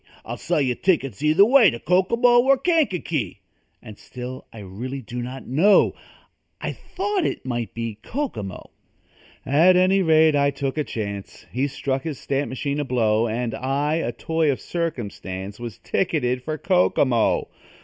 I'll 0.25 0.35
sell 0.37 0.59
you 0.59 0.73
tickets 0.73 1.21
either 1.21 1.45
way 1.45 1.69
To 1.69 1.77
Kokomo 1.77 2.39
or 2.39 2.57
Kankakee." 2.57 3.39
And 3.83 3.99
still 3.99 4.47
I 4.51 4.57
really 4.57 4.99
did 4.99 5.17
not 5.23 5.45
know 5.45 5.93
I 6.59 6.71
thought 6.71 7.23
it 7.23 7.45
might 7.45 7.75
be 7.75 7.99
Kokomo. 8.01 8.71
At 9.45 9.75
any 9.75 10.01
rate, 10.01 10.35
I 10.35 10.49
took 10.49 10.79
a 10.79 10.83
chance; 10.83 11.45
He 11.51 11.67
struck 11.67 12.01
his 12.01 12.19
stamp 12.19 12.49
machine 12.49 12.79
a 12.79 12.83
blow 12.83 13.27
And 13.27 13.53
I, 13.53 13.97
a 13.97 14.11
toy 14.11 14.51
of 14.51 14.59
circumstance, 14.59 15.59
Was 15.59 15.77
ticketed 15.77 16.41
for 16.41 16.57
Kokomo. 16.57 17.49